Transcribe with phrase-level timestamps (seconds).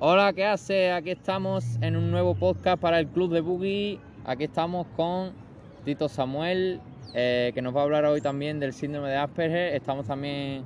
[0.00, 0.92] Hola, ¿qué hace?
[0.92, 3.98] Aquí estamos en un nuevo podcast para el Club de Boogie.
[4.24, 5.32] Aquí estamos con
[5.84, 6.80] Tito Samuel,
[7.14, 9.74] eh, que nos va a hablar hoy también del síndrome de Asperger.
[9.74, 10.62] Estamos también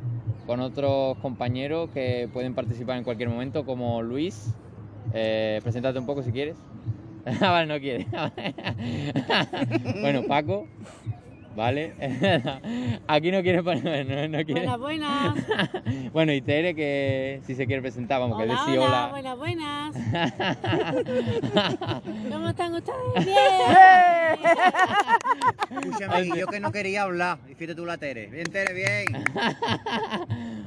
[0.46, 4.54] con otros compañeros que pueden participar en cualquier momento, como Luis.
[5.14, 6.56] Eh, preséntate un poco si quieres.
[7.40, 8.08] Ah, vale, no quiere.
[10.02, 10.66] bueno, Paco.
[11.56, 11.92] Vale.
[13.08, 14.06] Aquí no quiere poner.
[14.06, 14.60] No, no quiere.
[14.62, 15.34] Buenas, buenas.
[16.12, 19.10] bueno, y Tere, que si se quiere presentar, vamos, que Hola, decir hola, hola.
[19.10, 19.94] buenas, buenas.
[22.32, 23.26] ¿Cómo están ustedes?
[23.26, 23.36] Bien.
[25.70, 27.38] Escúchame, y yo que no quería hablar.
[27.50, 28.26] Y fíjate tú la Tere.
[28.28, 29.06] Bien, Tere, bien.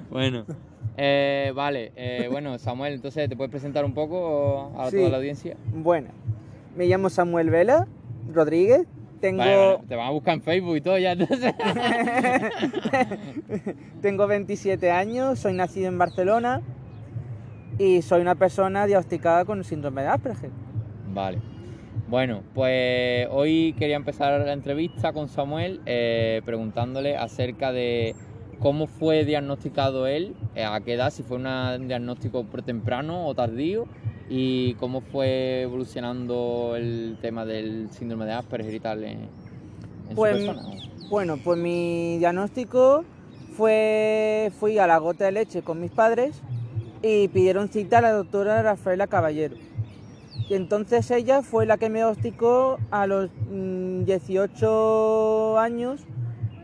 [0.10, 0.46] bueno.
[0.98, 4.98] eh, vale, eh, bueno, Samuel, entonces, ¿te puedes presentar un poco a Sí.
[4.98, 5.58] toda la audiencia?
[5.74, 6.10] Bueno,
[6.76, 7.88] me llamo Samuel Vela
[8.32, 8.86] Rodríguez.
[9.26, 11.52] Tengo, Vale, vale, te van a buscar en Facebook y todo ya, entonces.
[14.04, 16.62] tengo 27 años, soy nacido en Barcelona
[17.80, 20.52] y soy una persona diagnosticada con síndrome de Asperger.
[21.12, 21.40] Vale.
[22.08, 28.14] Bueno, pues hoy quería empezar la entrevista con Samuel eh, preguntándole acerca de
[28.60, 33.88] cómo fue diagnosticado él, eh, a qué edad, si fue un diagnóstico pretemprano o tardío,
[34.30, 39.30] y cómo fue evolucionando el tema del síndrome de Asperger y tal en,
[40.10, 40.70] en Pues, su persona.
[41.10, 43.06] Bueno, pues mi diagnóstico
[43.56, 46.42] fue, fui a la gota de leche con mis padres
[47.02, 49.56] y pidieron cita a la doctora Rafaela Caballero.
[50.50, 56.02] Y entonces ella fue la que me diagnosticó a los mm, 18 años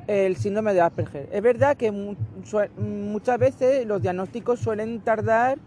[0.08, 1.30] el síndrome de Asperger.
[1.32, 5.58] Es verdad que muchas veces los diagnósticos suelen tardar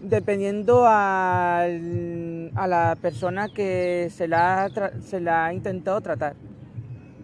[0.00, 4.70] dependiendo al- a la persona que se la,
[5.00, 6.34] se la ha intentado tratar.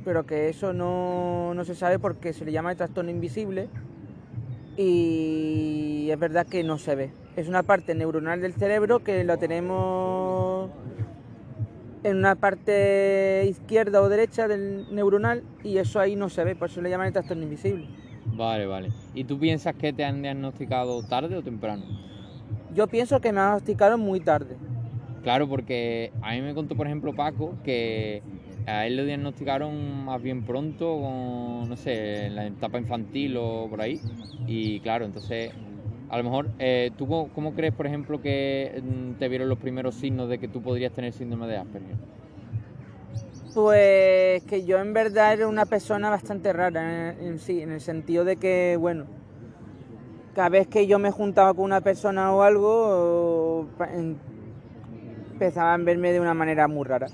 [0.04, 3.68] Pero que eso no, no se sabe porque se le llama el trastorno invisible
[4.76, 7.10] y es verdad que no se ve.
[7.36, 10.70] Es una parte neuronal del cerebro que lo tenemos
[12.04, 16.68] en una parte izquierda o derecha del neuronal y eso ahí no se ve, por
[16.70, 17.84] eso le llaman el trastorno invisible.
[18.36, 18.90] Vale, vale.
[19.12, 21.82] ¿Y tú piensas que te han diagnosticado tarde o temprano?
[22.76, 24.54] Yo pienso que me diagnosticaron muy tarde.
[25.22, 28.22] Claro, porque a mí me contó, por ejemplo, Paco, que
[28.66, 33.66] a él lo diagnosticaron más bien pronto, con, no sé, en la etapa infantil o
[33.70, 33.98] por ahí.
[34.46, 35.52] Y claro, entonces,
[36.10, 39.58] a lo mejor, eh, ¿tú cómo, cómo crees, por ejemplo, que mm, te vieron los
[39.58, 41.96] primeros signos de que tú podrías tener síndrome de Asperger?
[43.54, 47.80] Pues que yo en verdad era una persona bastante rara en, en sí, en el
[47.80, 49.06] sentido de que, bueno,
[50.36, 53.66] cada vez que yo me juntaba con una persona o algo,
[55.32, 57.06] empezaban a verme de una manera muy rara.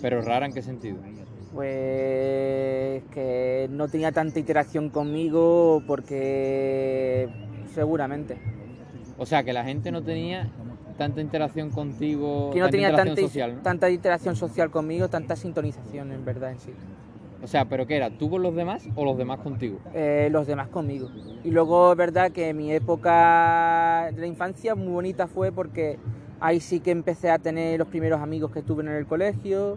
[0.00, 0.98] Pero rara, ¿en qué sentido?
[1.52, 7.28] Pues que no tenía tanta interacción conmigo porque
[7.74, 8.38] seguramente.
[9.18, 10.48] O sea, que la gente no tenía
[10.96, 13.62] tanta interacción contigo, Que no tanta tenía interacción tanta, social, ¿no?
[13.62, 16.70] tanta interacción social conmigo, tanta sintonización en verdad en sí.
[17.44, 18.08] O sea, ¿pero qué era?
[18.08, 19.78] ¿Tú con los demás o los demás contigo?
[19.92, 21.08] eh, los demás conmigo.
[21.44, 25.98] Y luego es verdad que mi época de la infancia muy bonita fue porque
[26.40, 29.76] ahí sí que empecé a tener los primeros amigos que tuve en el colegio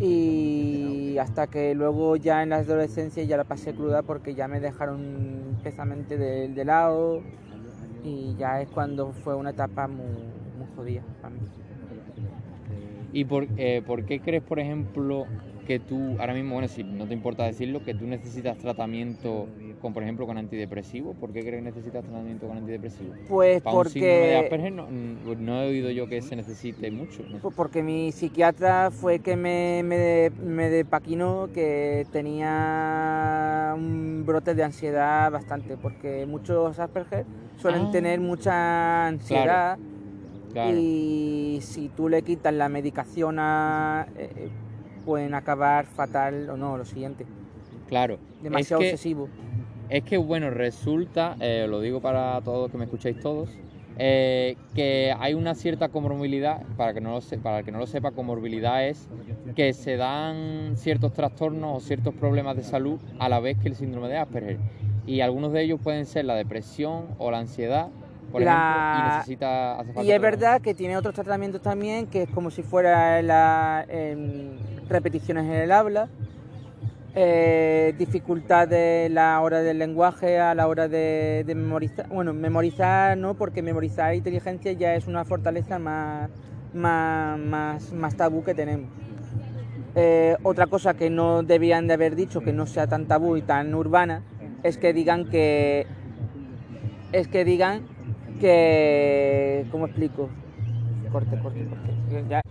[0.00, 4.60] y hasta que luego ya en la adolescencia ya la pasé cruda porque ya me
[4.60, 5.00] dejaron
[5.56, 7.20] especialmente de, de lado
[8.04, 11.40] y ya es cuando fue una etapa muy, muy jodida para mí.
[13.12, 15.26] ¿Y por, eh, por qué crees, por ejemplo,
[15.68, 19.46] que tú, ahora mismo, bueno, si no te importa decirlo, que tú necesitas tratamiento
[19.82, 21.14] con, por ejemplo, con antidepresivos?
[21.18, 23.14] ¿Por qué crees que necesitas tratamiento con antidepresivos?
[23.28, 24.44] Pues Para un síndrome de porque...
[24.46, 27.22] Asperger no, mm, no he oído yo que se necesite mucho.
[27.30, 27.40] ¿no?
[27.40, 34.64] Pues porque mi psiquiatra fue que me, me, me depaquinó que tenía un brote de
[34.64, 37.26] ansiedad bastante, porque muchos Asperger
[37.60, 37.90] suelen Ah.
[37.92, 39.76] tener mucha ansiedad
[40.50, 44.48] Claro, y si tú le quitas la medicación a, eh,
[45.08, 47.24] pueden acabar fatal o no, lo siguiente,
[47.88, 48.18] claro.
[48.42, 49.26] demasiado es que, obsesivo.
[49.88, 53.48] Es que, bueno, resulta, eh, lo digo para todos que me escucháis todos,
[53.96, 57.78] eh, que hay una cierta comorbilidad, para, que no lo se- para el que no
[57.78, 59.08] lo sepa, comorbilidad es
[59.56, 63.76] que se dan ciertos trastornos o ciertos problemas de salud a la vez que el
[63.76, 64.58] síndrome de Asperger.
[65.06, 67.88] Y algunos de ellos pueden ser la depresión o la ansiedad,
[68.30, 69.72] por La- ejemplo, y necesita...
[69.80, 73.20] hace falta Y es verdad que tiene otros tratamientos también, que es como si fuera
[73.22, 74.58] la, em,
[74.88, 76.08] repeticiones en el habla,
[77.14, 82.06] eh, dificultad de la hora del lenguaje a la hora de, de memorizar.
[82.08, 86.30] Bueno, memorizar no, porque memorizar inteligencia ya es una fortaleza más,
[86.74, 88.88] más, más, más tabú que tenemos.
[89.96, 93.42] Eh, otra cosa que no debían de haber dicho, que no sea tan tabú y
[93.42, 94.22] tan urbana,
[94.62, 95.86] es que digan que
[97.10, 97.82] es que digan
[98.38, 99.66] que...
[99.70, 100.28] ¿Cómo explico?
[101.12, 102.24] Corte, corte, corte.
[102.28, 102.42] Ya.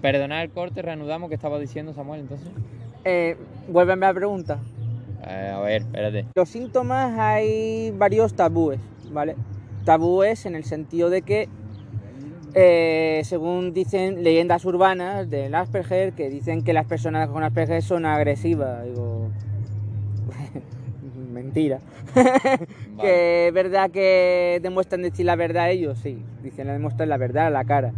[0.00, 2.48] Perdonad el corte, reanudamos que estaba diciendo Samuel entonces.
[3.04, 3.36] Eh,
[3.68, 4.58] vuélveme a la pregunta.
[5.26, 6.26] Eh, a ver, espérate.
[6.34, 8.80] Los síntomas hay varios tabúes,
[9.12, 9.36] ¿vale?
[9.84, 11.48] Tabúes en el sentido de que,
[12.54, 18.04] eh, según dicen leyendas urbanas del Asperger, que dicen que las personas con Asperger son
[18.04, 18.84] agresivas.
[18.84, 19.28] Digo,
[21.52, 21.78] mentira.
[23.00, 26.18] que es verdad que demuestran decir la verdad ellos, sí.
[26.42, 27.92] Dicen, demuestran la verdad a la cara.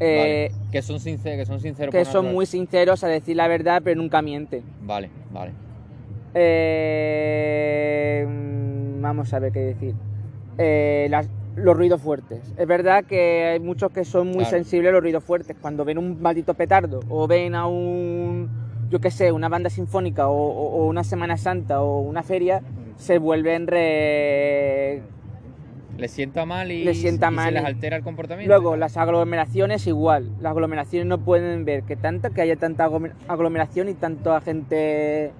[0.00, 0.70] Eh, Vale.
[0.70, 1.92] Que son sinceros, que son sinceros.
[1.92, 4.62] que son muy sinceros a decir la verdad, pero nunca mienten.
[4.82, 5.52] Vale, vale.
[7.00, 9.94] Eh, mm, vamos a ver qué decir.
[10.58, 12.40] Eh, las- los ruidos fuertes.
[12.56, 14.50] Es verdad que hay muchos que son muy Claro.
[14.50, 15.56] sensibles a los ruidos fuertes.
[15.60, 18.48] Cuando ven un maldito petardo o ven a un,
[18.90, 22.62] yo qué sé, una banda sinfónica o, o- o una Semana Santa o una feria,
[22.96, 25.02] se vuelven re...
[25.96, 28.48] Les sienta mal y, Les sienta y mal se les altera el comportamiento.
[28.52, 30.30] Luego, las aglomeraciones igual.
[30.40, 35.32] Las aglomeraciones no pueden ver que tanta que haya tanta aglomer- aglomeración y tanta gente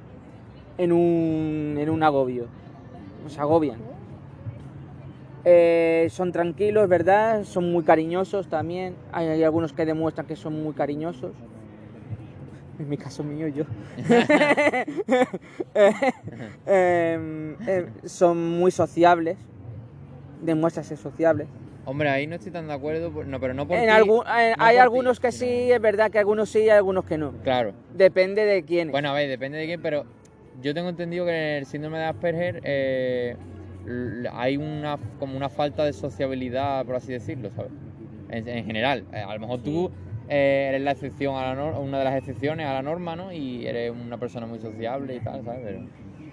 [0.79, 2.47] en un, en un agobio.
[3.29, 3.79] Se agobian.
[5.45, 7.45] Eh, son tranquilos, ¿verdad?
[7.45, 8.95] Son muy cariñosos también.
[9.13, 11.33] Hay, hay algunos que demuestran que son muy cariñosos.
[12.79, 13.65] En mi caso mío, yo.
[16.67, 19.37] Em, em, son muy sociables.
[20.43, 21.49] Demuestran ser sociables.
[21.85, 24.65] Hombre, ahí no estoy tan de acuerdo, no, pero no por En algún- eh, no
[24.65, 27.33] hay por algunos que sino- sí, es verdad que algunos sí y algunos que no.
[27.43, 27.73] Claro.
[27.95, 28.91] Depende de quién.
[28.91, 30.05] Bueno, a ver, depende de quién, pero
[30.63, 33.37] yo tengo entendido que en el síndrome de Asperger eh,
[34.33, 37.73] hay una como una falta de sociabilidad, por así decirlo, ¿sabes?
[38.29, 39.05] En, en general.
[39.13, 39.91] Eh, a lo mejor tú
[40.29, 43.33] eh, eres la excepción a la norma, una de las excepciones a la norma, ¿no?
[43.33, 45.61] Y eres una persona muy sociable y tal, ¿sabes?
[45.65, 45.81] Pero,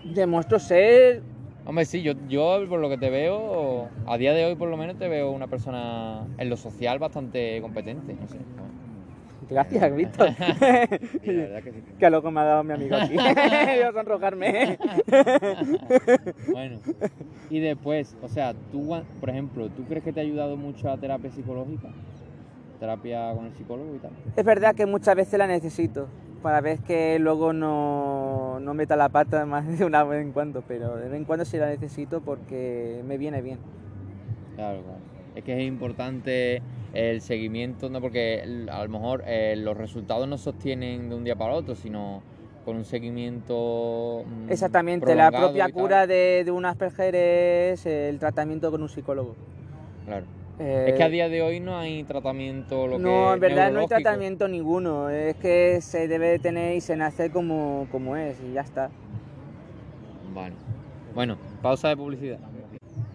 [0.04, 1.24] Demuestro ser.
[1.66, 4.78] hombre, sí, yo, yo por lo que te veo, a día de hoy por lo
[4.78, 8.38] menos te veo una persona en lo social bastante competente, no sé.
[8.38, 8.66] ¿no?
[9.50, 10.30] Gracias, Víctor.
[10.40, 11.84] La verdad que sí.
[12.00, 13.16] que loco me ha dado mi amigo aquí.
[13.20, 14.78] A sonrojarme.
[16.52, 16.80] Bueno,
[17.50, 18.90] y después, o sea, tú,
[19.20, 21.96] por ejemplo, ¿tú crees que te ha ayudado mucho la terapia psicológica?
[22.86, 24.12] Terapia con el psicólogo y tal.
[24.36, 26.08] Es verdad que muchas veces la necesito.
[26.44, 30.62] Para ver que luego no, no meta la pata más de una vez en cuando.
[30.62, 33.58] Pero de vez en cuando sí la necesito porque me viene bien.
[34.56, 35.00] Claro, claro.
[35.36, 36.62] Es que es importante
[36.94, 38.00] el seguimiento, ¿no?
[38.00, 42.22] Porque a lo mejor eh, los resultados no sostienen de un día para otro, sino
[42.64, 44.24] con un seguimiento.
[44.26, 49.36] mm, Exactamente, la propia cura de, de un Asperger es el tratamiento con un psicólogo.
[50.06, 50.26] Claro.
[50.60, 53.72] Eh, Es que a día de hoy no hay tratamiento lo que no, en verdad
[53.72, 55.10] no hay tratamiento ninguno.
[55.10, 58.90] Es que se debe de tener y se nace como, como es y ya está.
[60.34, 60.56] Vale.
[61.14, 62.40] Bueno, pausa de publicidad.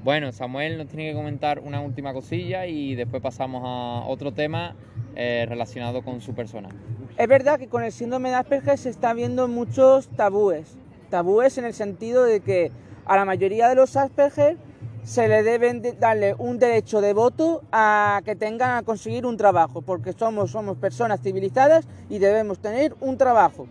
[0.03, 4.75] Bueno, Samuel nos tiene que comentar una última cosilla y después pasamos a otro tema
[5.15, 6.71] eh, relacionado con su persona.
[7.19, 10.79] Es verdad que con el síndrome de Asperger se está viendo muchos tabúes.
[11.11, 12.73] Tabúes en el sentido de que
[13.05, 14.57] a la mayoría de los Asperger
[15.05, 19.37] se le deben de darle un derecho de voto a que tengan a conseguir un
[19.37, 23.67] trabajo, porque somos, somos personas civilizadas y debemos tener un trabajo.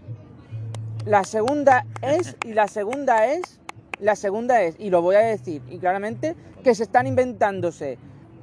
[1.06, 3.60] La segunda es, y la segunda es,
[4.00, 7.98] la segunda es, y lo voy a decir, y claramente, que se están inventándose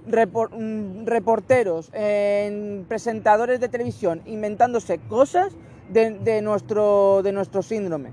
[0.07, 5.53] mm, reporteros, en presentadores de televisión, inventándose cosas
[5.91, 8.11] de, de nuestro, de nuestro síndrome.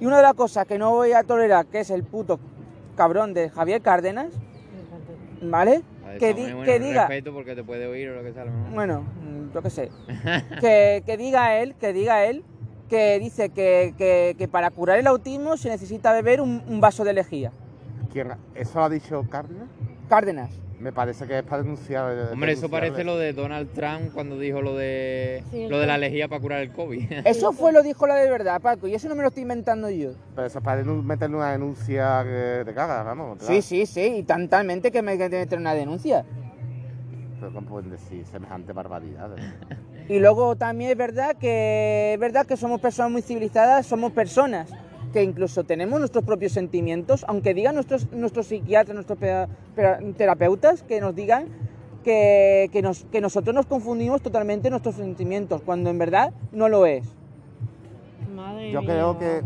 [0.00, 2.38] Y una de las cosas que no voy a tolerar, que es el puto
[2.94, 4.32] cabrón de Javier Cárdenas,
[5.42, 5.82] ¿vale?
[6.04, 8.44] Ver, Que, di- bueno, que diga, Respeto porque te puede oír o lo que sea.
[8.72, 9.90] bueno, mm, yo qué sé,
[10.60, 12.44] que, que diga él, que diga él,
[12.88, 17.04] que dice que, que- que para curar el autismo se necesita beber un, un vaso
[17.04, 17.50] de lejía.
[18.12, 18.28] ¿Quién?
[18.54, 19.68] ¿Eso lo ha dicho Cárdenas?
[20.08, 20.50] Cárdenas.
[20.84, 22.12] Me parece que es para denunciar.
[22.12, 25.86] eh, Hombre, eso parece lo de Donald Trump cuando dijo lo de Sí, lo de
[25.86, 27.10] la lejía para curar el COVID.
[27.24, 29.88] Eso fue lo dijo la de verdad, Paco, y eso no me lo estoy inventando
[29.88, 30.10] yo.
[30.34, 33.38] Pero eso es para meterle una denuncia que te cagas, vamos.
[33.40, 36.22] Sí, sí, sí, y tan talmente que me meter una denuncia.
[37.40, 39.30] Pero ¿cómo pueden decir semejante barbaridad?
[40.06, 44.70] Y luego también es verdad que es verdad que somos personas muy civilizadas, somos personas
[45.14, 49.18] que incluso tenemos nuestros propios sentimientos, aunque digan nuestros, nuestros psiquiatras, nuestros
[50.16, 51.46] terapeutas, que nos digan
[52.02, 56.84] que, que, nos- que nosotros nos confundimos totalmente nuestros sentimientos, cuando en verdad no lo
[56.84, 57.06] es.
[58.34, 59.40] Madre Yo mía, creo que-.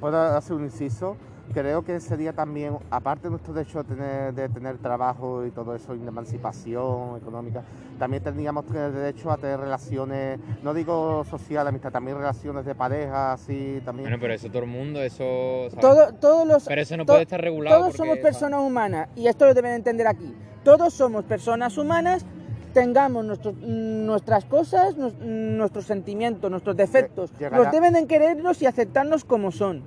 [0.00, 1.16] Puedo hacer un inciso.
[1.52, 5.74] Creo que sería también, aparte de nuestro derecho de tener, de tener trabajo y todo
[5.74, 7.62] eso, y de emancipación económica,
[7.98, 12.74] también tendríamos que tener derecho a tener relaciones, no digo social, amistad, también relaciones de
[12.74, 14.04] pareja, así también.
[14.08, 15.68] Bueno, pero eso todo el mundo, eso...
[15.70, 15.80] ¿sabes?
[15.80, 18.22] Todo, todos los, Pero eso no to- puede estar regulado Todos porque, somos ¿sabes?
[18.24, 20.34] personas humanas y esto lo deben entender aquí.
[20.64, 22.24] Todos somos personas humanas,
[22.72, 27.30] tengamos nuestros- nuestras cosas, nuestros sentimientos, nuestros defectos.
[27.38, 29.82] llegará- Nos deben de querernos y aceptarnos como son,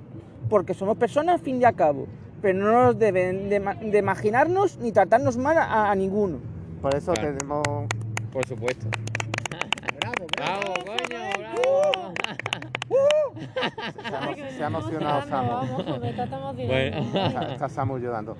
[0.48, 2.06] porque somos personas al fin y al cabo.
[2.42, 6.38] Pero no nos deben de, de imaginarnos ni tratarnos mal a, a ninguno.
[6.82, 7.36] Por eso Claro.
[7.36, 7.62] tenemos...
[8.32, 8.86] Por supuesto.
[9.98, 11.20] Bravo, ¡Bravo, coño!
[11.38, 12.14] ¡Bravo!
[12.88, 15.48] Se ha, emo- se ha emocionado Samu.
[15.50, 16.96] Vamos, joder, estamos Bueno.
[16.98, 18.36] Está, está Samu llorando.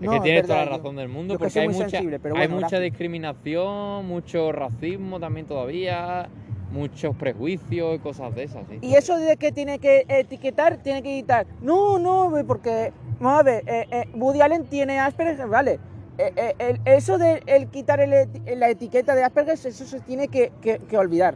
[0.00, 2.18] Es No, que es tienes toda la verdad, razón del mundo, porque hay mucha, sensible,
[2.18, 6.28] pero hay bueno, mucha discriminación, mucho racismo también todavía,
[6.72, 8.78] muchos prejuicios y cosas de esas, sí.
[8.80, 11.46] Y eso de que tiene que etiquetar, tiene que quitar.
[11.60, 15.78] No, no, porque, vamos a ver, eh, eh, Woody Allen tiene Asperger, vale.
[16.18, 20.00] Eh, eh, el- eso de el quitar el eti- la etiqueta de Asperger, eso se
[20.00, 21.34] tiene que, que- que olvidar.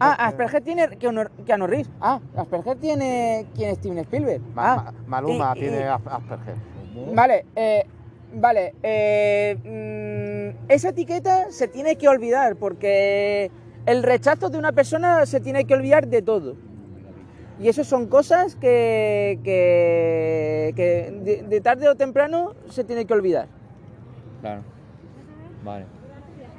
[0.00, 1.88] Ah, Asperger tiene Keanu, Keanu Reeves.
[2.00, 4.40] Ah, Asperger tiene ¿quién es Steven Spielberg.
[4.54, 6.54] Ma- Ah, Ma- Maluma y- tiene y- Asperger.
[7.14, 7.84] Vale, eh,
[8.34, 8.74] vale.
[8.82, 13.50] eh, mm, esa etiqueta se tiene que olvidar porque
[13.88, 16.54] el rechazo de una persona se tiene que olvidar de todo.
[17.60, 23.12] Y eso son cosas que, que, que de, de tarde o temprano se tiene que
[23.14, 23.48] olvidar.
[24.40, 24.62] Claro.
[25.64, 25.86] Vale.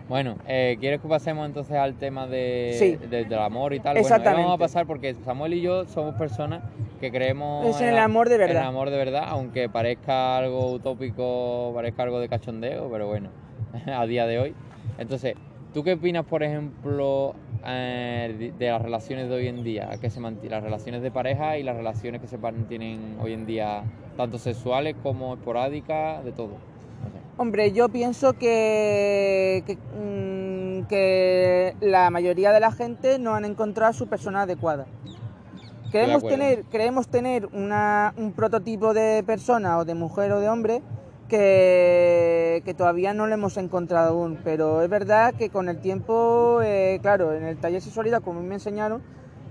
[0.09, 2.95] Bueno, eh, ¿quieres que pasemos entonces al tema de, Sí.
[3.07, 3.93] de- del amor y tal?
[3.93, 4.41] Bueno, Exactamente.
[4.41, 6.63] vamos a pasar porque Samuel y yo somos personas
[6.99, 8.61] que creemos Es en el amor de en verdad.
[8.63, 13.29] el amor de verdad, aunque parezca algo utópico, parezca algo de cachondeo, pero bueno,
[13.85, 14.55] a día de hoy.
[14.97, 15.35] Entonces,
[15.73, 17.35] ¿tú qué opinas, por ejemplo,
[17.65, 19.89] eh, de- las relaciones de hoy en día?
[20.01, 23.83] Que se las relaciones de pareja y las relaciones que se mantienen hoy en día,
[24.17, 26.51] tanto sexuales como esporádicas, de todo.
[27.37, 33.91] Hombre, yo pienso que, que, mm, que la mayoría de la gente no han encontrado
[33.91, 34.85] a su persona adecuada.
[35.91, 36.37] Queremos acuerdo.
[36.37, 40.81] tener, queremos tener una- un prototipo de persona o de mujer o de hombre
[41.29, 46.99] que, todavía no lo hemos encontrado aún, pero es verdad que con el tiempo, eh,
[47.01, 49.01] claro, en el taller sexualidad, como me enseñaron,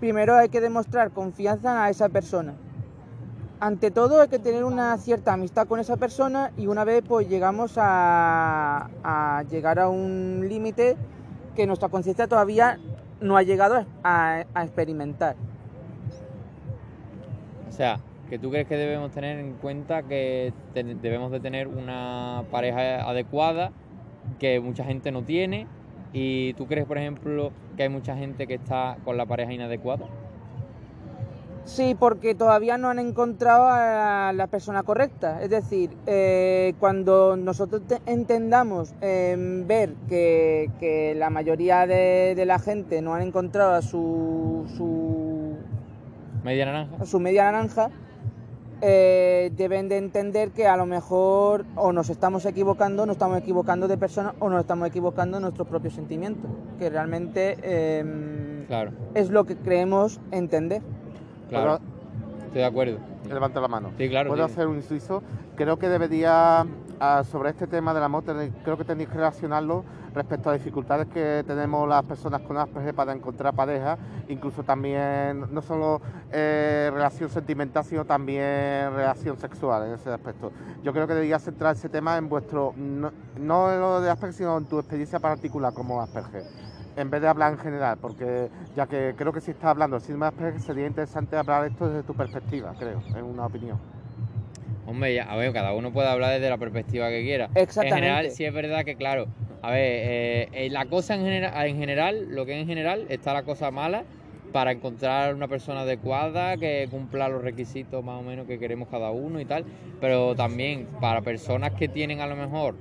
[0.01, 2.55] primero hay que demostrar confianza a esa persona.
[3.61, 7.29] Ante todo hay que tener una cierta amistad con esa persona y una vez pues
[7.29, 10.97] llegamos a, a llegar a un límite
[11.57, 12.79] que nuestra conciencia todavía
[13.21, 15.35] no ha llegado a, a experimentar.
[17.69, 21.67] O sea, que tú crees que debemos tener en cuenta que te- debemos de tener
[21.69, 23.73] una pareja adecuada
[24.39, 25.67] que mucha gente no tiene
[26.13, 30.07] y tú crees, por ejemplo, que hay mucha gente que está con la pareja inadecuada.
[31.65, 35.43] Sí, porque todavía no han encontrado a la persona correcta.
[35.43, 42.47] Es decir, eh, cuando nosotros te- entendamos em, ver que, que la mayoría de, de
[42.47, 45.57] la gente no han encontrado a su, su,
[46.43, 46.97] Media naranja.
[47.03, 47.91] a su media naranja,
[48.81, 53.89] eh, deben de entender que a lo mejor o nos estamos equivocando, nos estamos equivocando
[53.89, 59.31] de persona o nos estamos equivocando en nuestros propios sentimientos, que realmente em, Claro, es
[59.31, 60.83] lo que creemos entender.
[61.49, 61.81] claro.
[62.47, 62.99] Estoy de acuerdo.
[63.29, 63.91] Levanta la mano.
[63.99, 64.31] Sí, claro.
[64.31, 64.53] ¿Puedo sí.
[64.53, 65.23] hacer un inciso?
[65.59, 66.65] Creo que debería,
[67.01, 68.23] ah, sobre este tema del amor,
[68.63, 69.85] creo que tenéis que relacionarlo
[70.15, 73.99] respecto a dificultades que tenemos las personas con Asperger para encontrar pareja,
[74.29, 76.01] incluso también, no solo
[76.31, 80.53] eh, relación sentimental, sino también relación sexual en ese aspecto.
[80.85, 84.35] Yo creo que debería centrar ese tema en vuestro, no, no en lo de Asperger,
[84.35, 86.45] sino en tu experiencia particular como Asperger.
[86.95, 90.25] En vez de hablar en general, porque ya que creo que si estás hablando de
[90.25, 93.98] Asperger, sería interesante hablar esto desde tu perspectiva, creo, en una opinión.
[94.89, 97.51] Hombre, ya, a ver, cada uno puede hablar desde la perspectiva que quiera.
[97.55, 97.95] En Exactamente.
[97.95, 99.27] general, sí es verdad que, claro,
[99.63, 103.05] a ver, eh, eh, la cosa en, genera- en general, lo que es en general,
[103.11, 104.07] está la cosa mala
[104.51, 109.11] para encontrar una persona adecuada que cumpla los requisitos más o menos que queremos cada
[109.11, 109.67] uno y tal,
[110.01, 112.77] pero también para personas que tienen a lo mejor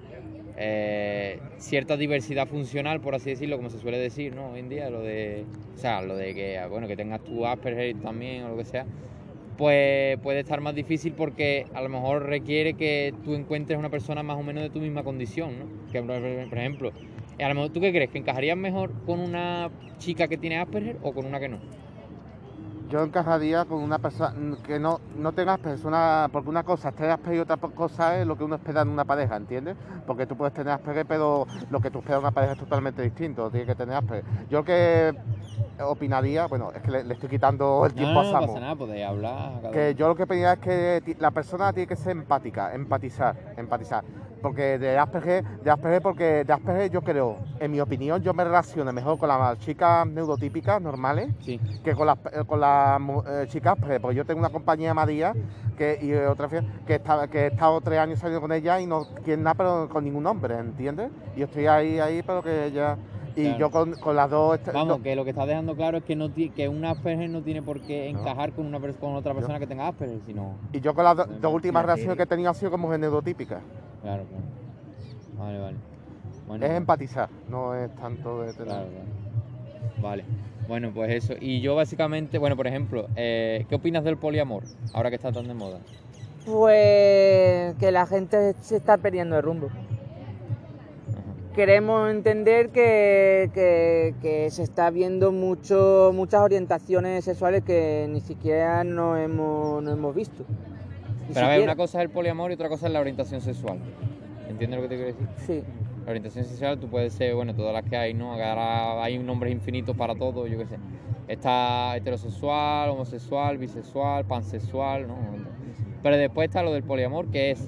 [0.58, 4.52] eh, cierta diversidad funcional, por así decirlo, como se suele decir, ¿no?
[4.52, 5.46] Hoy en día, lo de,
[5.76, 8.86] o sea, lo de que, bueno, que tengas tu Asperger también o lo que sea,
[9.58, 14.24] pues puede estar más difícil porque a lo mejor requiere que tú encuentres una persona
[14.24, 15.72] más o menos de tu misma condición, ¿no?
[15.92, 16.94] Que, por ejemplo,
[17.40, 18.10] a lo mejor, ¿tú qué crees?
[18.12, 21.64] ¿Que encajarías mejor con una chica que tiene Asperger o con una que no?
[22.90, 24.34] Yo encajaría con una persona
[24.66, 28.18] que no, no tenga Asperger, una, porque una cosa es tener Asperger y otra cosa
[28.18, 29.76] es lo que uno espera en una pareja, ¿entiendes?
[30.06, 33.02] Porque tú puedes tener Asperger, pero lo que tú esperas en una pareja es totalmente
[33.02, 34.24] distinto, tiene que tener Asperger.
[34.50, 35.14] Yo que
[35.84, 38.48] opinaría, bueno, es que le, le estoy quitando el No, tiempo no, a Samu.
[38.48, 39.52] pasa nada, podéis hablar.
[39.62, 43.36] cada Que yo lo que opinaría es que la persona tiene que ser empática, empatizar,
[43.58, 44.04] empatizar.
[44.42, 48.44] Porque de Asperger, de Asperger, porque de Asperger yo creo, en mi opinión, yo me
[48.44, 53.46] relaciono mejor con las chicas neurotípicas normales Sí, que con las eh, con las eh,
[53.48, 54.02] chicas Asperger.
[54.02, 55.34] Porque yo tengo una compañía María
[55.76, 59.06] que, y otra que, está, que he estado tres años saliendo con ella y no
[59.24, 61.12] quiere nada pero con ningún hombre, ¿entiendes?
[61.36, 62.98] Y yo estoy ahí, ahí, pero que ella...
[63.36, 63.60] Y Claro.
[63.60, 64.60] yo con, con las dos...
[64.74, 67.30] Vamos, no- que lo que estás dejando claro es que no ti- que un Asperger
[67.30, 68.22] no tiene por qué No.
[68.22, 70.58] encajar con una con otra persona que tenga Asperger, sino.
[70.74, 73.62] y yo con las do- dos últimas relaciones que he tenido han sido como neurotípicas.
[74.02, 74.44] Claro, claro.
[75.38, 75.78] Vale, vale.
[76.48, 78.68] Bueno, Es empatizar, no es tanto de tener...
[78.68, 79.08] Claro, claro.
[80.02, 80.24] Vale.
[80.68, 81.34] Bueno, pues eso.
[81.40, 84.64] Y yo básicamente, bueno, por ejemplo, eh, ¿qué opinas del poliamor?
[84.94, 85.80] Ahora que está tan de moda.
[86.46, 89.68] Pues que la gente se está perdiendo el rumbo.
[89.68, 91.56] Ajá.
[91.56, 98.84] Queremos entender que, que- que se está viendo mucho, muchas orientaciones sexuales que ni siquiera
[98.84, 100.44] no hemos, no hemos visto.
[101.34, 103.80] Pero a ver, una cosa es el poliamor y otra cosa es la orientación sexual.
[104.50, 105.28] ¿Entiendes lo que te quiero decir?
[105.46, 105.64] Sí,
[106.06, 108.32] La orientación sexual tú puedes ser, bueno, todas las que hay, ¿no?
[108.34, 110.78] Ahora hay nombres infinitos para todo, yo qué sé.
[111.28, 115.18] Está heterosexual, homosexual, bisexual, pansexual, ¿no?
[116.02, 117.68] Pero después está lo del poliamor, que es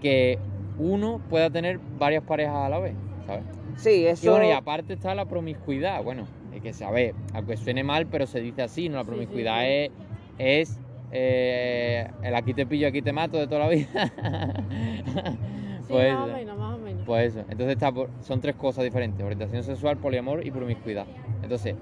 [0.00, 0.38] que
[0.78, 2.94] uno pueda tener varias parejas a la vez,
[3.26, 3.44] ¿sabes?
[3.76, 4.30] sí, Y eso...
[4.30, 8.06] bueno, y aparte está la promiscuidad, bueno, es que se a ver, aunque suene mal,
[8.06, 8.96] pero se dice así, ¿no?
[8.96, 9.90] La Sí, promiscuidad sí, es,
[10.38, 10.78] es
[11.10, 13.88] eh, el aquí te pillo, aquí te mato de toda la vida.
[15.86, 17.04] Sí, Pues, más o menos, más o menos.
[17.04, 21.06] pues eso, entonces está por- son tres cosas diferentes, orientación sexual, poliamor y promiscuidad.
[21.42, 21.76] Entonces,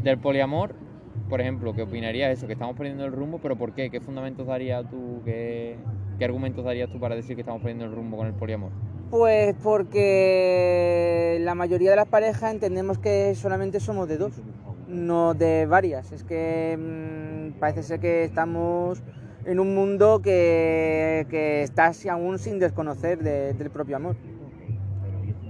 [0.00, 0.76] del poliamor,
[1.28, 2.46] por ejemplo, ¿qué opinarías eso?
[2.46, 3.90] Que estamos perdiendo el rumbo, pero ¿por qué?
[3.90, 5.86] ¿Qué fundamentos darías tú, qué,
[6.18, 8.72] qué argumentos darías tú para decir que estamos perdiendo el rumbo con el poliamor?
[9.10, 14.42] Pues porque la mayoría de las parejas entendemos que solamente somos de dos,
[14.86, 16.10] no de varias.
[16.12, 19.04] Es que mm, parece ser que estamos
[19.44, 24.16] en un mundo que, que está así aún sin desconocer de- del propio amor.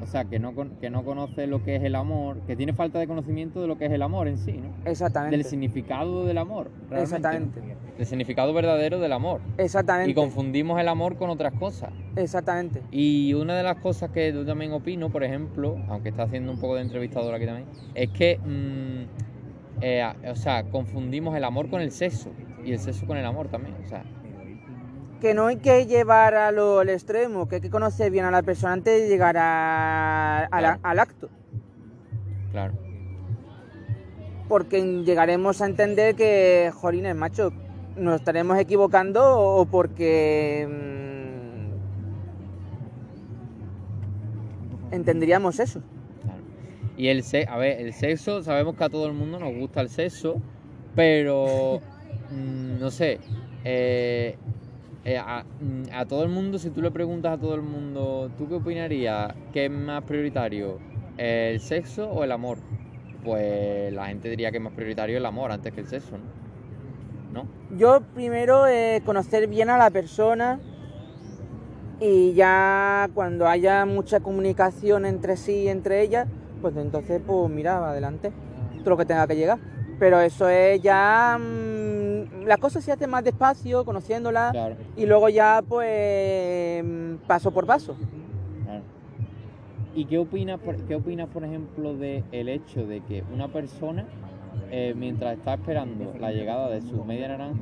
[0.07, 3.01] O sea, que no, que no conoce lo que es el amor, que tiene falta
[3.01, 4.73] de conocimiento de lo que es el amor en sí, ¿no?
[4.89, 5.37] Exactamente.
[5.37, 7.61] Del significado del amor, realmente, Exactamente.
[7.99, 9.41] Del significado verdadero del amor.
[9.59, 10.13] Exactamente.
[10.13, 11.91] Y confundimos el amor con otras cosas.
[12.15, 12.83] Exactamente.
[12.93, 16.61] Y una de las cosas que yo también opino, por ejemplo, aunque está haciendo un
[16.61, 17.67] poco de entrevistador aquí también,
[17.97, 22.31] es que, mm, eh, o sea, confundimos el amor con el sexo
[22.65, 23.75] y el sexo con el amor también.
[23.85, 24.05] O sea,
[25.21, 28.31] Que no hay que llevar a lo, al extremo, que hay que conocer bien a
[28.31, 31.29] la persona antes de llegar a- a la- al acto.
[32.53, 32.73] claro.
[34.49, 37.53] porque llegaremos a entender que, jolines, macho,
[37.97, 40.69] nos estaremos equivocando o porque
[44.91, 45.81] mm, entenderíamos eso.
[46.23, 46.39] Claro.
[46.97, 49.81] Y el sexo, a ver, el sexo, sabemos que a todo el mundo nos gusta
[49.81, 50.41] el sexo,
[50.95, 51.81] pero
[52.31, 53.19] mm, no sé,
[53.65, 54.37] eh,
[55.07, 58.29] eh, a, mm, a todo el mundo, si tú le preguntas a todo el mundo,
[58.37, 59.33] ¿tú qué opinarías?
[59.53, 60.81] ¿Qué es más prioritario?
[61.17, 62.59] ¿El sexo o el amor?
[63.25, 66.19] Pues la gente diría que es más prioritario el amor antes que el sexo,
[67.33, 67.45] ¿no?
[67.45, 67.49] ¿No?
[67.79, 70.59] Yo primero eh, conocer bien a la persona
[72.01, 76.27] y ya cuando haya mucha comunicación entre sí y entre ellas,
[76.61, 78.33] pues entonces pues mira, adelante,
[78.81, 79.61] todo lo que tenga que llegar.
[80.01, 81.39] Pero eso es ya...
[81.39, 81.86] mm,
[82.47, 86.85] la cosa se hace más despacio, conociéndola, Claro, y luego ya pues
[87.27, 87.97] paso por paso.
[88.65, 88.83] claro.
[89.95, 94.05] ¿Y qué opinas, por, qué opinas, por ejemplo, del el hecho de que una persona,
[94.71, 97.61] eh, mientras está esperando la llegada de su media naranja,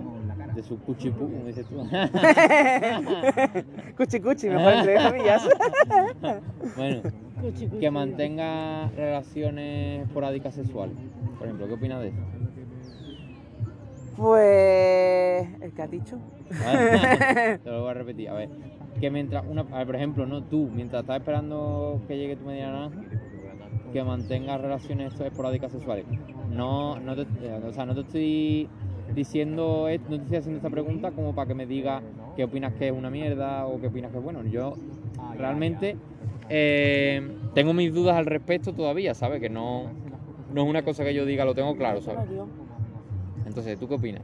[0.55, 1.77] de su cuchipú, como dices tú,
[3.97, 5.43] cuchi cuchi, mejor entre comillas.
[6.77, 7.03] bueno,
[7.81, 10.97] que mantenga relaciones esporádicas sexuales?
[11.39, 12.17] Por ejemplo, ¿qué opinas de eso?
[14.17, 15.49] Pues...
[15.61, 16.19] ¿El que has dicho?
[17.63, 18.49] Te lo voy a repetir, a ver.
[19.01, 22.45] Que mientras una, a ver, por ejemplo, no tú, mientras estás esperando que llegue tu
[22.45, 23.03] media naranja,
[23.93, 26.07] que mantengas relaciones esporádicas sexuales.
[26.51, 28.69] No, no te, eh, o sea, no te estoy
[29.15, 32.03] diciendo, esto- no te estoy haciendo esta pregunta como para que me digas
[32.37, 34.43] qué opinas que es una mierda o qué opinas que es bueno.
[34.45, 34.75] Yo
[35.39, 35.97] realmente
[36.49, 37.21] eh,
[37.55, 39.41] tengo mis dudas al respecto todavía, ¿sabes?
[39.41, 39.85] Que no,
[40.53, 42.29] no es una cosa que yo diga, lo tengo claro, ¿sabes?
[43.47, 44.23] Entonces, ¿tú qué opinas?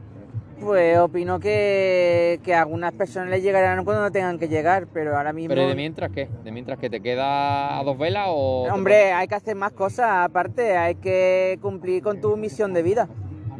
[0.59, 5.17] Pues opino que, que a algunas personas les llegarán cuando no tengan que llegar, pero
[5.17, 5.49] ahora mismo...
[5.49, 6.29] Pero ¿y de mientras qué?
[6.43, 8.67] ¿De mientras que te queda a dos velas o...?
[8.71, 13.09] Hombre, hay que hacer más cosas, aparte, hay que cumplir con tu misión de vida.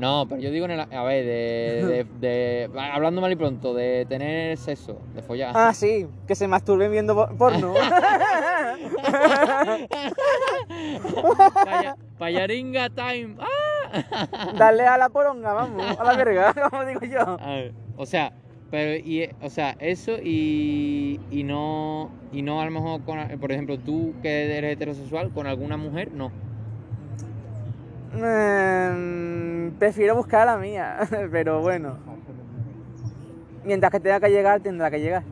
[0.01, 0.79] No, pero yo digo en el.
[0.79, 5.51] A ver, de, de- de- Hablando mal y pronto, de tener sexo, de follar.
[5.55, 7.75] Ah, sí, que se masturben viendo po- porno.
[11.65, 13.35] Paya- payaringa time.
[13.39, 14.47] ¡Ah!
[14.57, 17.19] Darle a la poronga, vamos, a la verga, como digo yo.
[17.39, 18.31] A ver, o sea,
[18.71, 23.51] pero y, o sea, eso y, y no y no a lo mejor con, por
[23.51, 26.31] ejemplo, tú que eres heterosexual con alguna mujer, no.
[28.13, 29.30] Mm,
[29.81, 30.99] prefiero buscar a la mía,
[31.31, 31.97] pero bueno.
[33.65, 35.23] Mientras que tenga que llegar, tendrá que llegar.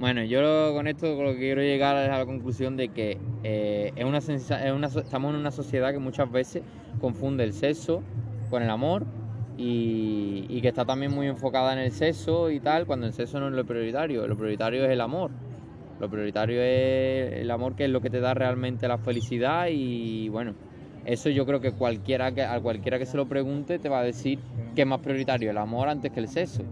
[0.00, 3.92] Bueno, yo con esto lo que quiero llegar es a la conclusión de que eh,
[3.94, 6.62] es una, es una estamos en una sociedad que muchas veces
[6.98, 8.02] confunde el sexo
[8.48, 9.04] con el amor
[9.58, 13.38] y, y que está también muy enfocada en el sexo y tal, cuando el sexo
[13.38, 15.30] no es lo prioritario, lo prioritario es el amor.
[16.00, 20.30] Lo prioritario es el amor, que es lo que te da realmente la felicidad y
[20.30, 20.54] bueno,
[21.04, 24.04] eso yo creo que cualquiera que a cualquiera que se lo pregunte te va a
[24.04, 24.38] decir
[24.74, 26.62] que es más prioritario el amor antes que el sexo.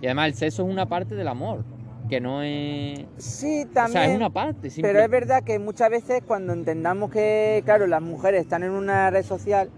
[0.00, 1.64] Y además el sexo es una parte del amor,
[2.08, 3.04] que no es...
[3.18, 4.16] Sí, O sea, es también.
[4.16, 8.40] una parte, Pero simple- es verdad que muchas veces cuando entendamos que, claro, las mujeres
[8.40, 9.70] están en una red social,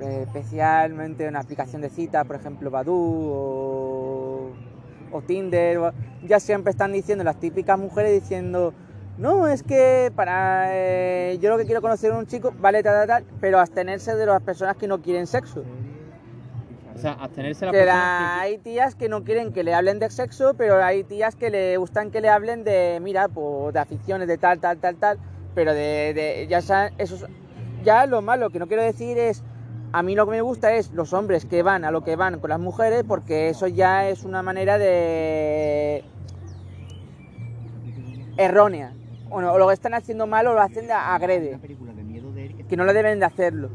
[0.00, 4.52] especialmente una aplicación de citas, por ejemplo, Badoo o,
[5.10, 5.92] o Tinder, o-
[6.22, 8.74] ya siempre están diciendo, las típicas mujeres diciendo,
[9.18, 13.06] no, es que para eh, yo lo que quiero conocer a un chico, vale, tal,
[13.06, 15.64] tal, tal, pero abstenerse de las personas que no quieren sexo.
[16.94, 19.98] O sea, abstenerse la Que persona la- hay tías que no quieren que le hablen
[19.98, 23.80] de sexo, pero hay tías que le gustan que le hablen de, mira, pues de
[23.80, 25.18] aficiones, de tal, tal, tal, tal.
[25.54, 27.26] Pero de, de- ya eso es-
[27.82, 29.42] ya lo malo que no quiero decir es,
[29.92, 32.40] a mí lo que me gusta es los hombres que van a lo que van
[32.40, 36.02] con las mujeres, porque eso ya es una manera de
[38.36, 38.92] errónea.
[39.34, 41.58] O, no, o lo que están haciendo mal o lo hacen de agrede,
[42.68, 43.68] que no lo deben de hacerlo.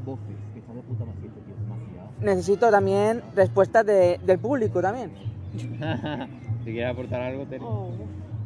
[2.22, 5.12] Necesito también respuestas de- del público también.
[6.64, 7.64] si quieres aportar algo, Tere.
[7.64, 7.90] Oh.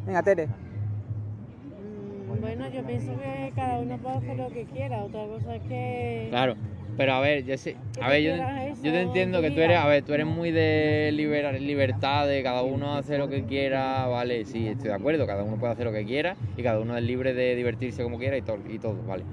[0.06, 0.48] Venga, Tere.
[0.48, 5.04] Mm, Bueno, yo pienso que cada uno puede hacer lo que quiera.
[5.04, 6.28] Otra cosa es que.
[6.32, 6.56] Claro,
[6.96, 9.78] pero a ver, yo sé, a ver, yo, yo te entiendo en que tú eres,
[9.78, 14.08] a ver, tú eres muy de libera- libertad, de cada uno hace lo que quiera,
[14.08, 16.98] vale, sí, estoy de acuerdo, cada uno puede hacer lo que quiera y cada uno
[16.98, 19.28] es libre de divertirse como quiera y todo, y todo, vale.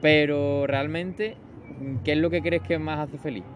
[0.00, 1.40] Pero realmente,
[2.04, 3.46] ¿qué es lo que crees que más hace feliz?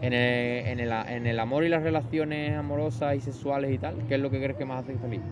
[0.00, 4.04] En el, en, el, en el amor y las relaciones amorosas y sexuales y tal,
[4.06, 5.24] ¿qué es lo que crees que más hace feliz?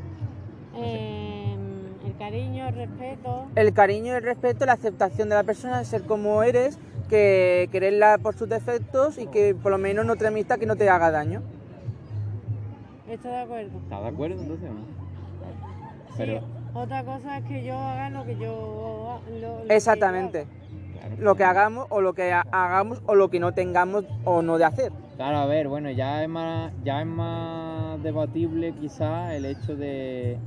[0.80, 1.04] eh,
[2.14, 3.44] el cariño, el respeto.
[3.56, 8.34] El cariño, el respeto, la aceptación de la persona, ser como eres, que quererla por
[8.36, 11.42] sus defectos y que por lo menos no te amistad que no te haga daño.
[13.08, 13.78] Estoy de acuerdo.
[13.78, 14.80] ¿Estás de acuerdo entonces o no?
[14.80, 16.40] Sí, Pero,
[16.72, 19.20] otra cosa es que yo haga lo que yo.
[19.40, 20.46] lo- lo que Exactamente.
[20.94, 21.14] claro.
[21.18, 24.56] Lo que hagamos o lo que ha- hagamos o lo que no tengamos o no
[24.58, 24.92] de hacer.
[25.16, 30.38] Claro, a ver, bueno, ya es más, ya es más debatible quizá el hecho de,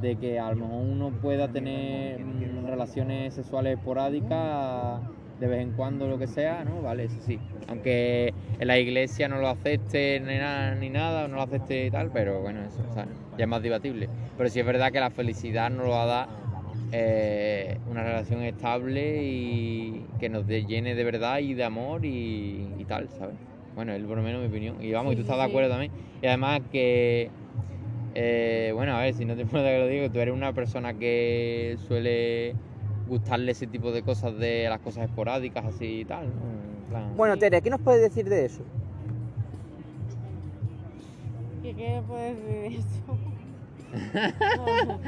[0.00, 5.00] de que a lo mejor uno pueda tener mm, relaciones sexuales esporádicas
[5.38, 6.82] de vez en cuando, lo que sea, ¿no?
[6.82, 7.38] Vale, eso sí.
[7.68, 11.90] Aunque en la iglesia no lo acepte ni nada, ni nada, no lo acepte y
[11.90, 13.06] tal, pero bueno, eso, o sea,
[13.38, 14.08] ya es más debatible.
[14.36, 16.28] Pero sí es verdad que la felicidad nos lo va a dar
[16.92, 22.84] eh, una relación estable y que nos llene de verdad y de amor y, y
[22.84, 23.36] tal, ¿sabes?
[23.74, 24.76] Bueno, es por lo menos mi opinión.
[24.82, 25.50] Y vamos, y tú Sí, estás de sí.
[25.50, 25.92] acuerdo también.
[26.20, 27.30] Y además que,
[28.14, 30.94] eh, bueno, a ver, si no te importa que lo digo, tú eres una persona
[30.94, 32.56] que suele
[33.06, 36.42] gustarle ese tipo de cosas, de las cosas esporádicas así y tal, ¿no?
[36.80, 38.64] En plan- Bueno, Tere, ¿qué nos puedes decir de eso?
[41.62, 43.20] ¿Qué, qué puedes decir de eso?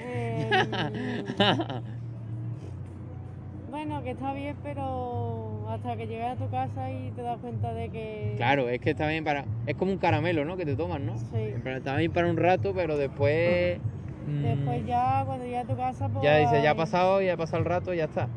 [0.02, 1.26] Em,
[3.66, 7.72] bueno, que está bien, pero hasta que llegas a tu casa y te das cuenta
[7.72, 8.34] de que.
[8.36, 9.44] Claro, es que está bien para...
[9.66, 10.56] Es como un caramelo, ¿no?
[10.56, 11.16] Que te toman, ¿no?
[11.18, 11.24] Sí.
[11.36, 13.78] En plan, Está bien para un rato, pero después...
[14.26, 16.22] mm, Después ya, cuando llegas a tu casa, pues.
[16.24, 18.28] Ya dice, ya ha pasado, ya ha pasado el rato, ya está.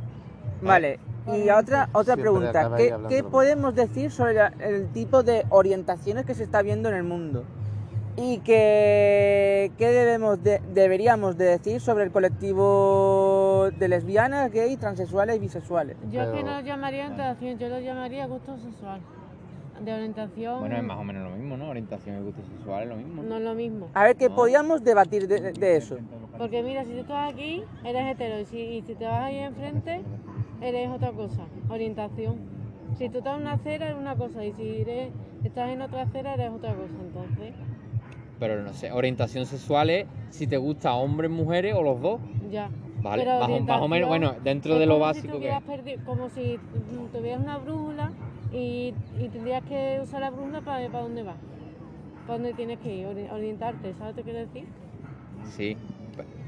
[0.62, 2.72] Vale, y otra, otra pregunta.
[2.78, 6.96] ¿Qué, qué podemos decir sobre la- el tipo de orientaciones que se está viendo en
[6.96, 7.44] el mundo?
[8.16, 13.33] Y que, qué debemos de- deberíamos de decir sobre el colectivo
[13.72, 15.96] de lesbianas, gays, transexuales y bisexuales.
[16.12, 19.00] Yo es que no lo llamaría orientación, yo lo llamaría gusto sexual.
[19.84, 20.60] De orientación.
[20.60, 21.70] Bueno, es más o menos lo mismo, ¿no?
[21.70, 23.24] Orientación y gusto sexual es lo mismo.
[23.24, 23.88] No es lo mismo.
[23.94, 24.36] A ver, ¿qué No.
[24.36, 25.98] podíamos debatir de, de eso?
[26.38, 28.40] Porque mira, si tú estás aquí, eres hetero.
[28.40, 30.02] Y si, y si te vas ahí enfrente,
[30.62, 31.42] eres otra cosa.
[31.70, 32.36] Orientación.
[32.98, 34.46] Si tú estás en una acera, es una cosa.
[34.46, 35.12] Y si eres,
[35.44, 36.94] estás en otra acera, eres otra cosa.
[37.02, 37.54] Entonces,
[38.40, 42.22] Pero no sé, orientación sexual es si te gusta hombres, mujeres o los dos.
[42.52, 42.70] ya.
[43.04, 45.44] Vale, Pero más, o- más o menos, bueno, dentro de lo básico si
[45.84, 46.58] que como si
[47.12, 48.12] tuvieras una brújula
[48.54, 51.36] y, y tendrías que usar la brújula para dónde vas.
[52.26, 54.64] Para dónde tienes que ir, ori- orientarte, ¿sabes lo que quiero decir?
[55.44, 55.76] Sí,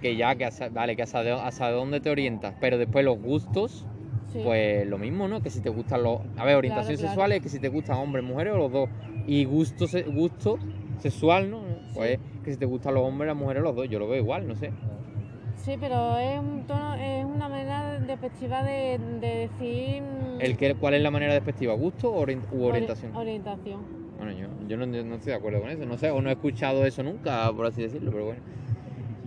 [0.02, 3.86] que ya, que hasta, vale, que hasta dónde te orientas, pero después los gustos,
[4.32, 4.40] Sí.
[4.44, 5.42] pues lo mismo, ¿no?
[5.42, 6.20] Que si te gustan los...
[6.38, 7.10] A ver, orientación claro.
[7.10, 8.90] sexual es que si te gustan hombres, mujeres o los dos.
[9.28, 10.58] Y gusto, se- gusto
[11.00, 11.64] sexual, ¿no?
[11.94, 13.90] Pues que si te gustan los hombres, las mujeres, los dos.
[13.90, 14.72] Yo lo veo igual, no sé.
[15.66, 20.04] Sí, pero es, un tono, es una manera despectiva de, de decir...
[20.40, 21.74] El que, ¿Cuál es la manera despectiva?
[21.74, 23.12] ¿Gusto o u ori- orientación?
[23.16, 23.88] orientación.
[24.16, 26.34] Bueno, yo, yo no, no estoy de acuerdo con eso, no sé, o no he
[26.34, 28.42] escuchado eso nunca, por así decirlo, pero bueno.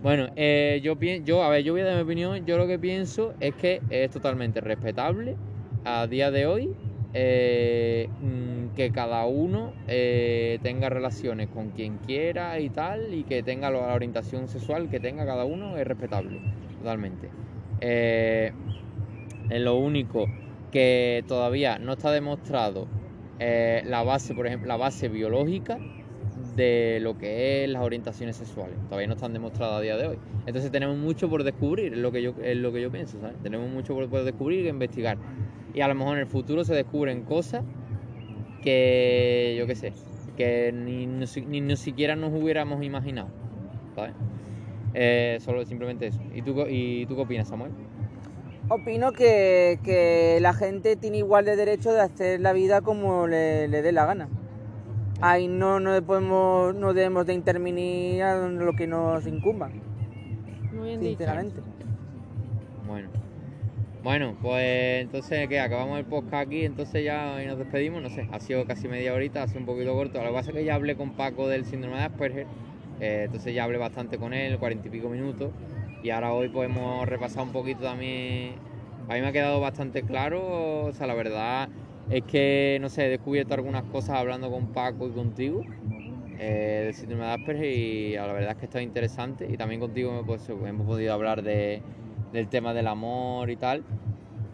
[0.00, 2.78] Bueno, eh, yo yo, a ver, yo voy a dar mi opinión, yo lo que
[2.78, 5.36] pienso es que es totalmente respetable
[5.84, 6.70] a día de hoy
[7.14, 13.42] eh, mm, que cada uno eh, tenga relaciones con quien quiera y tal, y que
[13.42, 16.38] tenga la orientación sexual que tenga cada uno, es respetable,
[16.78, 17.30] totalmente.
[17.80, 18.52] Eh,
[19.50, 20.26] es lo único
[20.70, 22.86] que todavía no está demostrado
[23.38, 25.78] eh, la base, por ejemplo, la base biológica
[26.56, 28.76] de lo que es las orientaciones sexuales.
[28.88, 30.18] Todavía no están demostradas a día de hoy.
[30.46, 33.36] Entonces tenemos mucho por descubrir, es lo que yo, es lo que yo pienso, ¿sabes?
[33.42, 35.18] Tenemos mucho por, por descubrir e investigar.
[35.78, 37.62] Y a lo mejor en el futuro se descubren cosas
[38.64, 39.92] que, yo qué sé,
[40.36, 43.28] que ni, ni, ni siquiera nos hubiéramos imaginado,
[43.94, 44.12] ¿sabes?
[44.94, 46.20] Eh, solo simplemente eso.
[46.34, 47.70] ¿Y tú, ¿Y tú qué opinas, Samuel?
[48.68, 53.68] Opino que, que la gente tiene igual de derecho de hacer la vida como le,
[53.68, 54.28] le dé la gana.
[55.20, 59.68] Ahí no, no, podemos, no debemos de intervenir a lo que nos incumba,
[60.72, 61.18] Muy bien dicho.
[61.18, 61.60] sinceramente.
[62.88, 63.10] Bueno.
[64.08, 68.40] Bueno, pues entonces que acabamos el podcast aquí, entonces ya nos despedimos, no sé, ha
[68.40, 70.16] sido casi media horita, ha sido un poquito corto.
[70.22, 72.46] Lo que pasa es que ya hablé con Paco del síndrome de Asperger,
[73.00, 75.50] eh, entonces ya hablé bastante con él, cuarenta y pico minutos,
[76.02, 78.54] y ahora hoy podemos repasar un poquito también.
[79.10, 81.68] A mí me ha quedado bastante claro, o sea, la verdad
[82.08, 85.66] es que, no sé, he descubierto algunas cosas hablando con Paco y contigo
[86.38, 90.12] eh, del síndrome de Asperger y la verdad es que está interesante y también contigo
[90.12, 91.82] hemos, pues, hemos podido hablar de,
[92.32, 93.84] del tema del amor y tal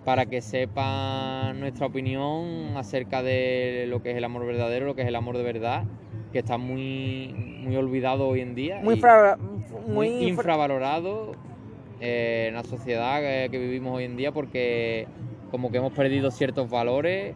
[0.05, 5.01] para que sepan nuestra opinión acerca de lo que es el amor verdadero, lo que
[5.03, 5.85] es el amor de verdad,
[6.31, 8.81] que está muy, muy olvidado hoy en día.
[8.83, 11.33] Muy, fra- muy muy infra- infravalorado
[12.01, 15.07] eh, en la sociedad que, que vivimos hoy en día porque
[15.51, 17.35] como que hemos perdido ciertos valores.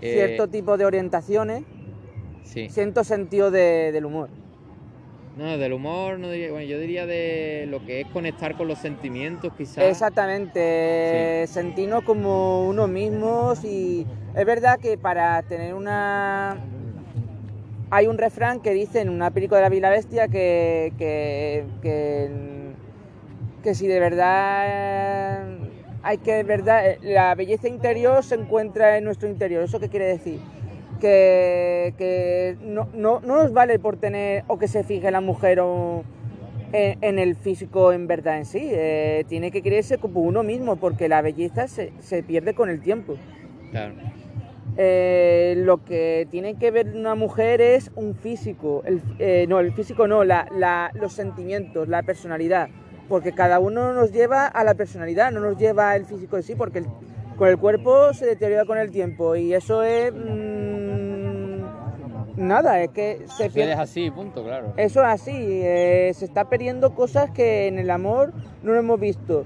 [0.00, 1.62] eh, cierto tipo de orientaciones,
[2.42, 2.68] Sí.
[2.68, 4.28] cierto sentido de- del humor.
[5.36, 8.78] No, del humor, no diría, bueno, yo diría de lo que es conectar con los
[8.78, 9.84] sentimientos, quizás.
[9.84, 16.58] Exactamente, sentirnos como uno mismos y es verdad que para tener una...
[17.90, 22.30] Hay un refrán que dice en una película de la Vila Bestia que, que, que,
[23.62, 25.46] que si de verdad
[26.02, 29.62] hay que, de verdad, la belleza interior se encuentra en nuestro interior.
[29.62, 30.40] ¿Eso qué quiere decir?
[31.06, 35.58] Que, que no, no, no nos vale por tener o que se fije la mujer
[35.58, 36.04] o,
[36.72, 38.60] en, en el físico en verdad en sí.
[38.70, 42.80] eh, tiene que creerse como uno mismo porque la belleza se, se pierde con el
[42.80, 43.16] tiempo.
[43.72, 43.94] Claro.
[44.76, 48.82] Eh, lo que tiene que ver una mujer es un físico.
[48.86, 52.68] El, eh, no, el físico no, la, la- los sentimientos, la personalidad.
[53.08, 56.54] Porque cada uno nos lleva a la personalidad, no nos lleva el físico en sí,
[56.54, 56.86] porque el-
[57.36, 59.34] con el cuerpo se deteriora con el tiempo.
[59.36, 60.12] Y eso es.
[60.12, 60.81] mm,
[62.36, 63.72] nada, es que se pierde.
[63.72, 64.72] es así, punto, claro.
[64.76, 68.98] Eso es así, eh, se está perdiendo cosas que en el amor no lo hemos
[69.00, 69.44] visto.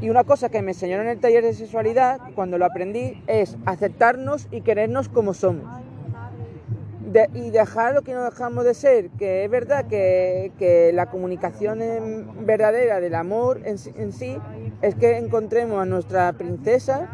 [0.00, 3.56] Y una cosa que me enseñaron en el taller de sexualidad, cuando lo aprendí, es
[3.64, 5.64] aceptarnos y querernos como somos.
[7.00, 11.06] De- y dejar lo que no dejamos de ser, que es verdad que, que la
[11.06, 14.36] comunicación en- verdadera del amor en, sí- en sí
[14.82, 17.08] es que encontremos a nuestra princesa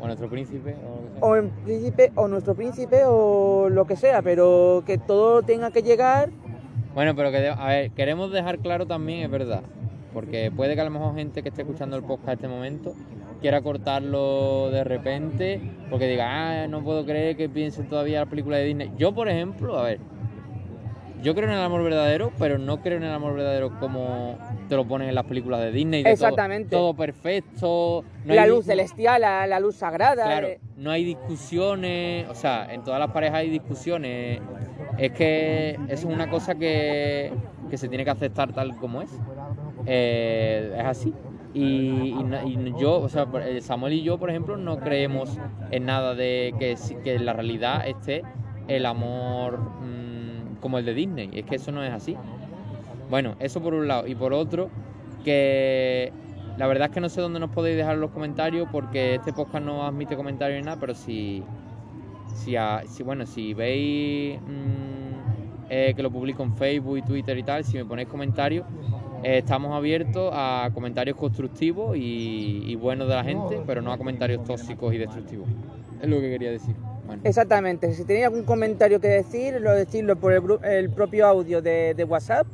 [0.00, 1.07] O nuestro príncipe, o.
[1.20, 5.82] o en príncipe o nuestro príncipe o lo que sea, pero que todo tenga que
[5.82, 6.30] llegar
[6.94, 9.62] Bueno, pero que, a ver, queremos dejar claro también, es verdad,
[10.12, 12.94] porque puede que a lo mejor gente que esté escuchando el podcast en este momento
[13.40, 16.26] quiera cortarlo de repente, porque diga,
[16.62, 18.92] ah, no puedo creer que piensen todavía la película de Disney.
[18.98, 20.00] Yo, por ejemplo, a ver,
[21.22, 24.76] yo creo en el amor verdadero, pero no creo en el amor verdadero como te
[24.76, 26.02] lo ponen en las películas de Disney.
[26.02, 26.70] de Exactamente.
[26.70, 28.04] Todo, perfecto.
[28.24, 30.24] no la hay- luz celestial, la, la luz sagrada.
[30.24, 34.40] Claro, eh, no hay discusiones, o sea, en todas las parejas hay discusiones.
[34.96, 37.32] Es que eso es una cosa que,
[37.70, 39.10] que se tiene que aceptar tal como es.
[39.86, 41.14] Eh, es así.
[41.54, 45.38] Y, y na- y yo, o sea, eh, Samuel y yo, por ejemplo, no creemos
[45.70, 48.22] en nada de que, que en la realidad esté
[48.68, 50.17] el amor mm,
[50.60, 51.30] como el de Disney.
[51.32, 52.16] Es que eso no es así.
[53.10, 54.06] Bueno, eso por un lado.
[54.06, 54.70] Y por otro,
[55.24, 56.12] que
[56.56, 59.64] La verdad es que no sé dónde nos podéis dejar los comentarios porque este podcast
[59.64, 61.44] no admite comentarios ni nada, pero si,
[62.34, 65.20] si, a- si, bueno, si veis mm,
[65.70, 68.66] eh, que lo publico en Facebook y Twitter y tal, si me ponéis comentarios,
[69.22, 73.98] eh, estamos abiertos a comentarios constructivos y, y buenos de la gente, pero no a
[73.98, 75.48] comentarios tóxicos y destructivos.
[76.00, 76.76] Es lo que quería decir.
[77.08, 81.62] Bueno, Exactamente, si tenéis algún comentario que decir, lo decirlo por el, el propio audio
[81.62, 82.46] de, de WhatsApp,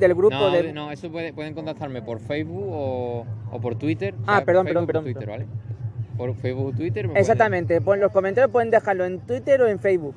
[0.00, 0.72] del grupo no, de...
[0.72, 4.12] no, eso puede- pueden contactarme por Facebook o, o por Twitter.
[4.26, 5.46] Ah, perdón, Facebook o perdón, por Twitter, ¿vale?
[6.18, 7.06] Por Facebook o Twitter.
[7.06, 10.16] pueden- Exactamente, pues los comentarios pueden dejarlo en Twitter o en Facebook.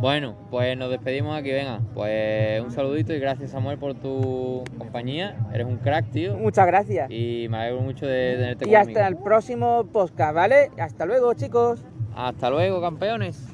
[0.00, 1.80] Bueno, pues nos despedimos aquí, venga.
[1.94, 5.36] Pues un saludito y gracias Samuel por tu compañía.
[5.52, 6.38] Eres un crack, tío.
[6.38, 7.10] Muchas gracias.
[7.10, 9.08] Y me alegro mucho de tenerte Y hasta conmigo.
[9.08, 10.70] el próximo podcast, ¿vale?
[10.78, 11.84] Hasta luego, chicos.
[12.16, 13.46] Hasta luego, campeones.